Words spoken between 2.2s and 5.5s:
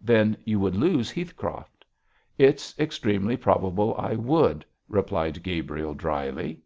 'It's extremely probable I would,' replied